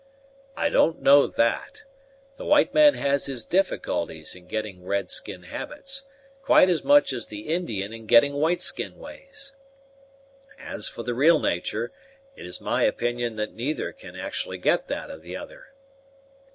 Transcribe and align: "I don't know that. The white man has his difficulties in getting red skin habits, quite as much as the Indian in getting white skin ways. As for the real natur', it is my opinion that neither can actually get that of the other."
"I 0.57 0.69
don't 0.69 0.99
know 1.03 1.27
that. 1.27 1.83
The 2.35 2.43
white 2.45 2.73
man 2.73 2.95
has 2.95 3.27
his 3.27 3.45
difficulties 3.45 4.33
in 4.33 4.47
getting 4.47 4.83
red 4.83 5.11
skin 5.11 5.43
habits, 5.43 6.05
quite 6.41 6.69
as 6.69 6.83
much 6.83 7.13
as 7.13 7.27
the 7.27 7.49
Indian 7.49 7.93
in 7.93 8.07
getting 8.07 8.33
white 8.33 8.63
skin 8.63 8.97
ways. 8.97 9.55
As 10.57 10.87
for 10.87 11.03
the 11.03 11.13
real 11.13 11.37
natur', 11.37 11.91
it 12.35 12.47
is 12.47 12.59
my 12.59 12.81
opinion 12.81 13.35
that 13.35 13.53
neither 13.53 13.91
can 13.93 14.15
actually 14.15 14.57
get 14.57 14.87
that 14.87 15.11
of 15.11 15.21
the 15.21 15.35
other." 15.35 15.65